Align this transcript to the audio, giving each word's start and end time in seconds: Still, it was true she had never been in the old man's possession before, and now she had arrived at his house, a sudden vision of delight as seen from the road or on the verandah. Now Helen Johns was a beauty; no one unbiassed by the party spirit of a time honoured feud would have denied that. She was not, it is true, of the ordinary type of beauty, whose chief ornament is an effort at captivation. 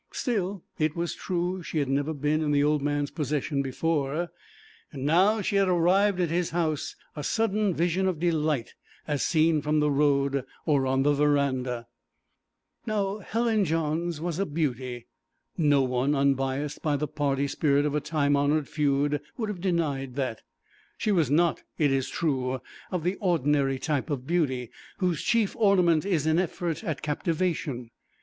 Still, 0.13 0.63
it 0.79 0.95
was 0.95 1.13
true 1.13 1.61
she 1.61 1.77
had 1.77 1.87
never 1.87 2.11
been 2.11 2.41
in 2.41 2.49
the 2.51 2.63
old 2.63 2.81
man's 2.81 3.11
possession 3.11 3.61
before, 3.61 4.31
and 4.91 5.05
now 5.05 5.41
she 5.43 5.57
had 5.57 5.67
arrived 5.67 6.19
at 6.19 6.31
his 6.31 6.49
house, 6.49 6.95
a 7.15 7.23
sudden 7.23 7.71
vision 7.71 8.07
of 8.07 8.19
delight 8.19 8.73
as 9.07 9.21
seen 9.21 9.61
from 9.61 9.79
the 9.79 9.91
road 9.91 10.43
or 10.65 10.87
on 10.87 11.03
the 11.03 11.13
verandah. 11.13 11.85
Now 12.87 13.19
Helen 13.19 13.63
Johns 13.63 14.19
was 14.19 14.39
a 14.39 14.45
beauty; 14.47 15.05
no 15.55 15.83
one 15.83 16.15
unbiassed 16.15 16.81
by 16.81 16.95
the 16.95 17.07
party 17.07 17.47
spirit 17.47 17.85
of 17.85 17.93
a 17.93 18.01
time 18.01 18.35
honoured 18.35 18.67
feud 18.67 19.21
would 19.37 19.49
have 19.49 19.61
denied 19.61 20.15
that. 20.15 20.41
She 20.97 21.11
was 21.11 21.29
not, 21.29 21.61
it 21.77 21.91
is 21.91 22.09
true, 22.09 22.59
of 22.89 23.03
the 23.03 23.17
ordinary 23.17 23.77
type 23.77 24.09
of 24.09 24.25
beauty, 24.25 24.71
whose 24.97 25.21
chief 25.21 25.55
ornament 25.57 26.07
is 26.07 26.25
an 26.25 26.39
effort 26.39 26.83
at 26.83 27.03
captivation. 27.03 27.91